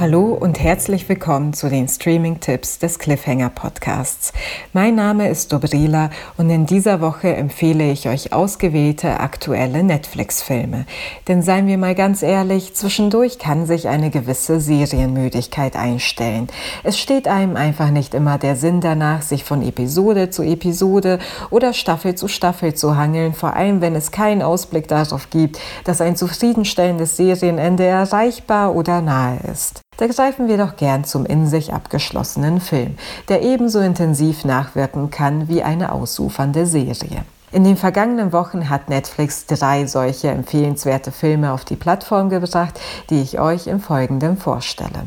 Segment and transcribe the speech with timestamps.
[0.00, 4.32] Hallo und herzlich willkommen zu den Streaming-Tipps des Cliffhanger Podcasts.
[4.72, 10.86] Mein Name ist Dobrila und in dieser Woche empfehle ich euch ausgewählte aktuelle Netflix-Filme.
[11.26, 16.46] Denn seien wir mal ganz ehrlich, zwischendurch kann sich eine gewisse Serienmüdigkeit einstellen.
[16.84, 21.18] Es steht einem einfach nicht immer der Sinn danach, sich von Episode zu Episode
[21.50, 26.00] oder Staffel zu Staffel zu hangeln, vor allem wenn es keinen Ausblick darauf gibt, dass
[26.00, 29.82] ein zufriedenstellendes Serienende erreichbar oder nahe ist.
[29.98, 32.96] Da greifen wir doch gern zum in sich abgeschlossenen Film,
[33.28, 37.24] der ebenso intensiv nachwirken kann wie eine ausufernde Serie.
[37.50, 42.78] In den vergangenen Wochen hat Netflix drei solche empfehlenswerte Filme auf die Plattform gebracht,
[43.10, 45.06] die ich euch im Folgenden vorstelle.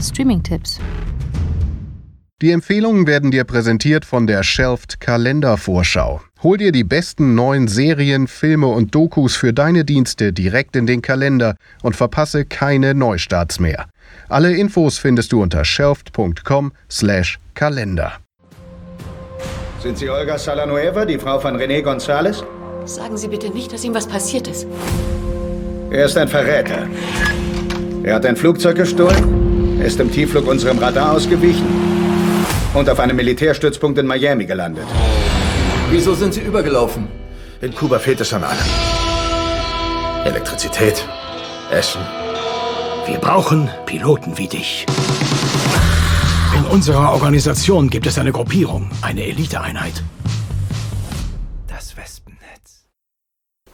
[0.00, 0.80] Streaming-Tipps.
[2.42, 6.20] Die Empfehlungen werden dir präsentiert von der Shelfed Kalendervorschau.
[6.42, 11.00] Hol dir die besten neuen Serien, Filme und Dokus für deine Dienste direkt in den
[11.00, 13.86] Kalender und verpasse keine Neustarts mehr.
[14.28, 18.12] Alle Infos findest du unter shelfed.com/kalender.
[19.82, 22.44] Sind Sie Olga Salanueva, die Frau von René González?
[22.84, 24.66] Sagen Sie bitte nicht, dass ihm was passiert ist.
[25.90, 26.86] Er ist ein Verräter.
[28.02, 31.64] Er hat ein Flugzeug gestohlen, ist im Tiefflug unserem Radar ausgewichen
[32.74, 34.84] und auf einem Militärstützpunkt in Miami gelandet.
[35.90, 37.06] Wieso sind Sie übergelaufen?
[37.60, 38.58] In Kuba fehlt es an allem.
[40.24, 41.06] Elektrizität,
[41.70, 42.00] Essen.
[43.06, 44.84] Wir brauchen Piloten wie dich.
[46.56, 50.02] In unserer Organisation gibt es eine Gruppierung, eine Eliteeinheit.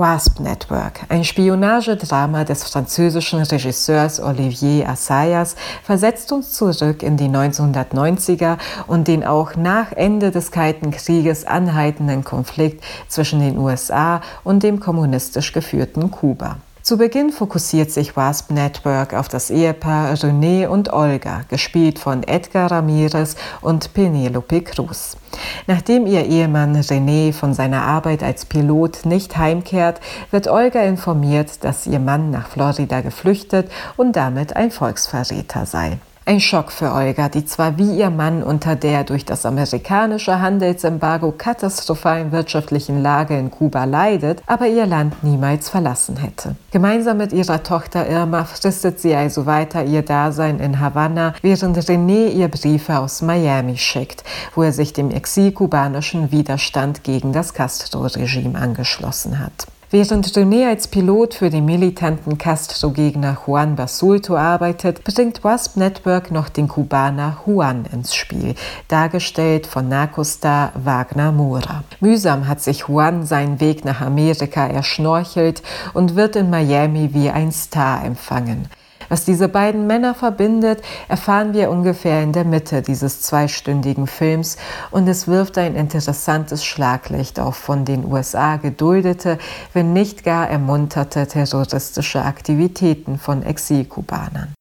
[0.00, 8.56] Wasp Network, ein Spionagedrama des französischen Regisseurs Olivier Assayas, versetzt uns zurück in die 1990er
[8.86, 14.80] und den auch nach Ende des Kalten Krieges anhaltenden Konflikt zwischen den USA und dem
[14.80, 16.56] kommunistisch geführten Kuba.
[16.82, 22.70] Zu Beginn fokussiert sich Wasp Network auf das Ehepaar René und Olga, gespielt von Edgar
[22.70, 25.18] Ramirez und Penelope Cruz.
[25.66, 30.00] Nachdem ihr Ehemann René von seiner Arbeit als Pilot nicht heimkehrt,
[30.30, 35.98] wird Olga informiert, dass ihr Mann nach Florida geflüchtet und damit ein Volksverräter sei.
[36.30, 41.32] Ein Schock für Olga, die zwar wie ihr Mann unter der durch das amerikanische Handelsembargo
[41.36, 46.54] katastrophalen wirtschaftlichen Lage in Kuba leidet, aber ihr Land niemals verlassen hätte.
[46.70, 52.28] Gemeinsam mit ihrer Tochter Irma fristet sie also weiter ihr Dasein in Havanna, während René
[52.28, 54.22] ihr Briefe aus Miami schickt,
[54.54, 59.66] wo er sich dem exilkubanischen Widerstand gegen das Castro-Regime angeschlossen hat.
[59.92, 66.48] Während René als Pilot für den militanten Castro-Gegner Juan Basulto arbeitet, bringt Wasp Network noch
[66.48, 68.54] den Kubaner Juan ins Spiel,
[68.86, 71.82] dargestellt von Narcostar Wagner Moura.
[71.98, 75.60] Mühsam hat sich Juan seinen Weg nach Amerika erschnorchelt
[75.92, 78.68] und wird in Miami wie ein Star empfangen.
[79.10, 84.56] Was diese beiden Männer verbindet, erfahren wir ungefähr in der Mitte dieses zweistündigen Films
[84.92, 89.38] und es wirft ein interessantes Schlaglicht auf von den USA geduldete,
[89.72, 94.54] wenn nicht gar ermunterte terroristische Aktivitäten von Exilkubanern.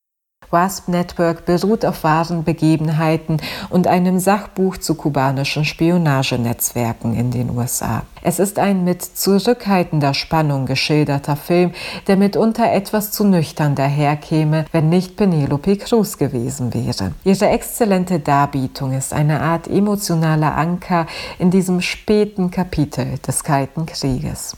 [0.51, 3.37] WASP Network beruht auf wahren Begebenheiten
[3.69, 8.03] und einem Sachbuch zu kubanischen Spionagenetzwerken in den USA.
[8.21, 11.71] Es ist ein mit zurückhaltender Spannung geschilderter Film,
[12.07, 17.13] der mitunter etwas zu nüchtern daherkäme, wenn nicht Penelope Cruz gewesen wäre.
[17.23, 21.05] Ihre exzellente Darbietung ist eine Art emotionaler Anker
[21.37, 24.55] in diesem späten Kapitel des Kalten Krieges.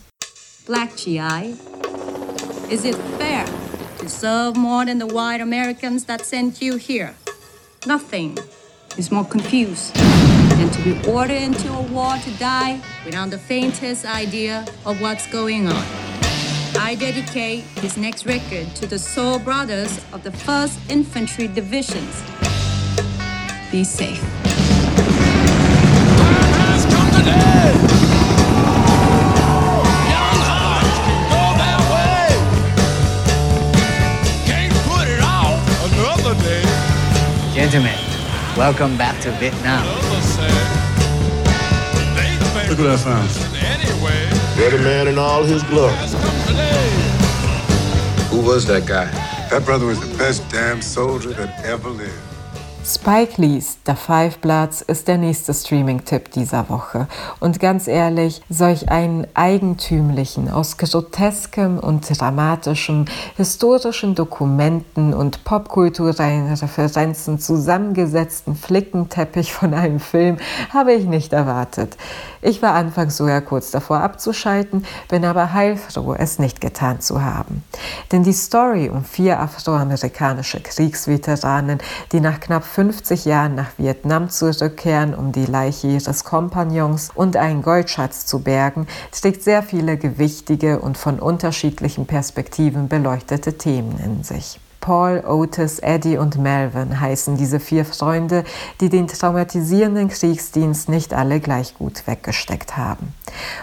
[0.65, 1.55] Black GI,
[2.69, 3.43] is it fair?
[4.01, 7.13] To serve more than the white Americans that sent you here.
[7.85, 8.35] Nothing
[8.97, 14.05] is more confused than to be ordered into a war to die without the faintest
[14.05, 15.85] idea of what's going on.
[16.77, 22.23] I dedicate this next record to the soul brothers of the 1st Infantry Divisions.
[23.71, 24.21] Be safe.
[37.71, 37.97] Gentlemen,
[38.57, 39.85] welcome back to Vietnam.
[42.67, 43.29] Look what I found.
[44.57, 45.95] Dirty man in all his glory.
[48.27, 49.05] Who was that guy?
[49.49, 52.40] That brother was the best damn soldier that ever lived.
[52.83, 57.07] Spike Lee's The Five Bloods ist der nächste Streaming-Tipp dieser Woche.
[57.39, 63.05] Und ganz ehrlich, solch einen eigentümlichen, aus groteskem und dramatischem,
[63.37, 70.37] historischen Dokumenten und popkulturellen Referenzen zusammengesetzten Flickenteppich von einem Film
[70.73, 71.97] habe ich nicht erwartet.
[72.41, 77.63] Ich war anfangs sogar kurz davor abzuschalten, bin aber heilfroh, es nicht getan zu haben.
[78.11, 81.77] Denn die Story um vier afroamerikanische Kriegsveteranen,
[82.11, 87.63] die nach knapp 50 Jahren nach Vietnam zurückkehren, um die Leiche ihres Kompagnons und einen
[87.63, 94.57] Goldschatz zu bergen, trägt sehr viele gewichtige und von unterschiedlichen Perspektiven beleuchtete Themen in sich.
[94.81, 98.43] Paul, Otis, Eddie und Melvin heißen diese vier Freunde,
[98.81, 103.13] die den traumatisierenden Kriegsdienst nicht alle gleich gut weggesteckt haben.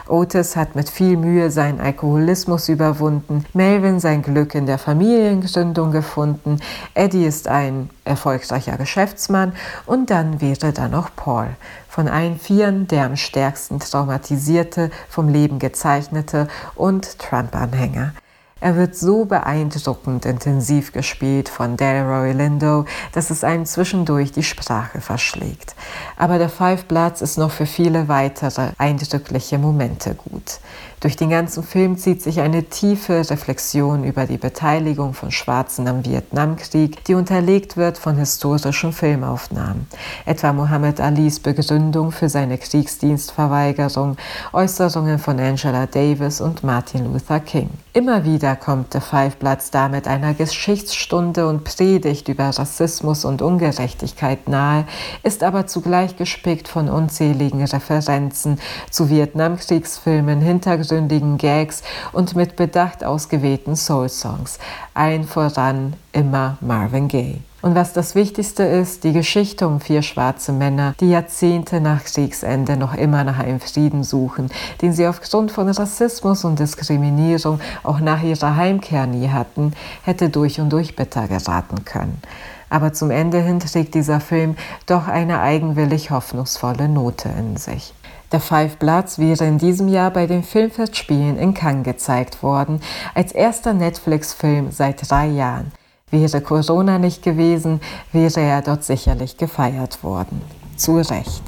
[0.06, 6.60] Otis hat mit viel Mühe seinen Alkoholismus überwunden, Melvin sein Glück in der Familiengründung gefunden,
[6.94, 9.52] Eddie ist ein erfolgreicher Geschäftsmann
[9.86, 11.48] und dann wäre da noch Paul.
[11.88, 18.12] Von allen Vieren der am stärksten traumatisierte, vom Leben gezeichnete und Trump-Anhänger.
[18.60, 25.00] Er wird so beeindruckend intensiv gespielt von Delroy Lindo, dass es einem zwischendurch die Sprache
[25.00, 25.76] verschlägt.
[26.16, 30.58] Aber der Five Bloods ist noch für viele weitere eindrückliche Momente gut.
[31.00, 36.04] Durch den ganzen Film zieht sich eine tiefe Reflexion über die Beteiligung von Schwarzen am
[36.04, 39.86] Vietnamkrieg, die unterlegt wird von historischen Filmaufnahmen,
[40.26, 44.16] etwa Muhammad Alis Begründung für seine Kriegsdienstverweigerung,
[44.52, 47.70] Äußerungen von Angela Davis und Martin Luther King.
[47.92, 53.40] Immer wieder kommt The Five Bloods da mit einer Geschichtsstunde und Predigt über Rassismus und
[53.40, 54.84] Ungerechtigkeit nahe,
[55.22, 58.58] ist aber zugleich gespickt von unzähligen Referenzen
[58.90, 61.82] zu Vietnamkriegsfilmen, Hintergründen tiefgründigen Gags
[62.12, 64.58] und mit bedacht ausgewählten Soul-Songs.
[64.94, 67.40] Ein voran immer Marvin Gaye.
[67.60, 72.76] Und was das Wichtigste ist, die Geschichte um vier schwarze Männer, die Jahrzehnte nach Kriegsende
[72.76, 74.48] noch immer nach einem Frieden suchen,
[74.80, 79.72] den sie aufgrund von Rassismus und Diskriminierung auch nach ihrer Heimkehr nie hatten,
[80.04, 82.22] hätte durch und durch bitter geraten können.
[82.70, 84.54] Aber zum Ende hin trägt dieser Film
[84.86, 87.92] doch eine eigenwillig hoffnungsvolle Note in sich.
[88.30, 92.80] Der Five Bloods wäre in diesem Jahr bei den Filmfestspielen in Cannes gezeigt worden,
[93.14, 95.72] als erster Netflix-Film seit drei Jahren.
[96.10, 97.80] Wäre Corona nicht gewesen,
[98.12, 100.42] wäre er dort sicherlich gefeiert worden.
[100.76, 101.42] Zu Recht.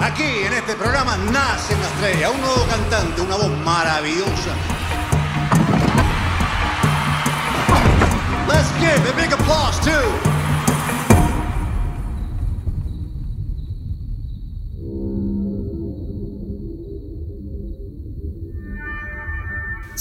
[0.00, 4.52] aquí en este programa nace una estrella, un nuevo cantante, una voz maravillosa.
[8.48, 9.97] Let's give a big applause to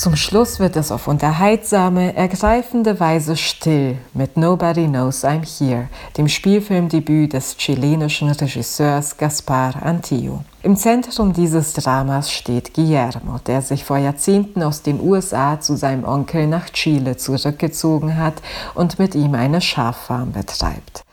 [0.07, 6.29] Zum Schluss wird es auf unterhaltsame, ergreifende Weise still mit Nobody Knows I'm Here, dem
[6.29, 10.45] Spielfilmdebüt des chilenischen Regisseurs Gaspar Antillo.
[10.63, 16.05] Im Zentrum dieses Dramas steht Guillermo, der sich vor Jahrzehnten aus den USA zu seinem
[16.05, 18.35] Onkel nach Chile zurückgezogen hat
[18.75, 21.03] und mit ihm eine Schaffarm betreibt.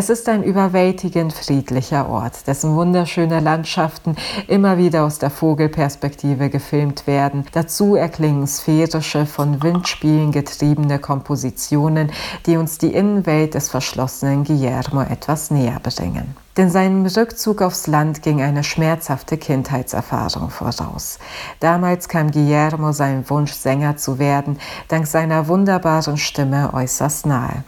[0.00, 4.14] Es ist ein überwältigend friedlicher Ort, dessen wunderschöne Landschaften
[4.46, 7.44] immer wieder aus der Vogelperspektive gefilmt werden.
[7.50, 12.12] Dazu erklingen sphärische, von Windspielen getriebene Kompositionen,
[12.46, 16.36] die uns die Innenwelt des verschlossenen Guillermo etwas näher bringen.
[16.58, 21.20] Denn seinem Rückzug aufs Land ging eine schmerzhafte Kindheitserfahrung voraus.
[21.60, 24.58] Damals kam Guillermo seinem Wunsch, Sänger zu werden,
[24.88, 27.62] dank seiner wunderbaren Stimme äußerst nahe.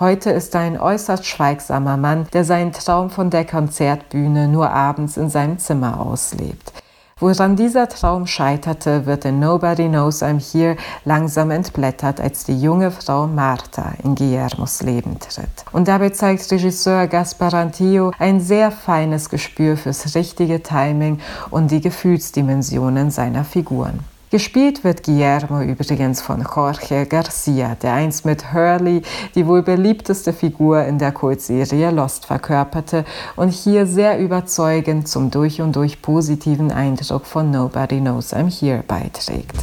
[0.00, 5.18] Heute ist er ein äußerst schweigsamer Mann, der seinen Traum von der Konzertbühne nur abends
[5.18, 6.72] in seinem Zimmer auslebt.
[7.20, 12.90] Woran dieser Traum scheiterte, wird in Nobody Knows I'm Here langsam entblättert, als die junge
[12.90, 15.50] Frau Martha in Guillermos Leben tritt.
[15.70, 21.82] Und dabei zeigt Regisseur Gaspar Antillo ein sehr feines Gespür fürs richtige Timing und die
[21.82, 24.00] Gefühlsdimensionen seiner Figuren.
[24.30, 29.02] Gespielt wird Guillermo übrigens von Jorge Garcia, der einst mit Hurley
[29.34, 35.60] die wohl beliebteste Figur in der Kultserie Lost verkörperte und hier sehr überzeugend zum durch
[35.60, 39.56] und durch positiven Eindruck von Nobody Knows I'm Here beiträgt.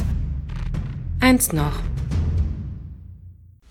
[1.20, 1.80] Eins noch.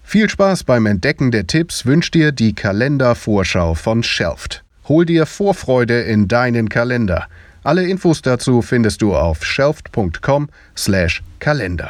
[0.02, 4.64] Viel Spaß beim Entdecken der Tipps wünscht dir die Kalendervorschau von Shelft.
[4.88, 7.28] Hol dir Vorfreude in deinen Kalender.
[7.68, 11.90] Alle Infos dazu findest du auf shelft.com/kalender.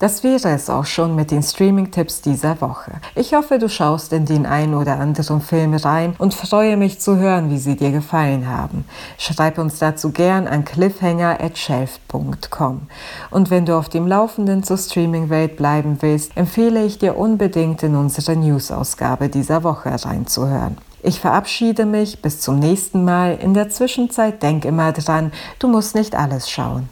[0.00, 2.94] Das wäre es auch schon mit den Streaming-Tipps dieser Woche.
[3.14, 7.16] Ich hoffe, du schaust in den ein oder anderen Film rein und freue mich zu
[7.16, 8.84] hören, wie sie dir gefallen haben.
[9.18, 12.88] Schreib uns dazu gern an cliffhanger.shelf.com.
[13.30, 17.94] Und wenn du auf dem Laufenden zur Streaming-Welt bleiben willst, empfehle ich dir unbedingt in
[17.94, 20.76] unsere News-Ausgabe dieser Woche reinzuhören.
[21.04, 23.36] Ich verabschiede mich bis zum nächsten Mal.
[23.42, 26.88] In der Zwischenzeit denk immer dran, du musst nicht alles schauen.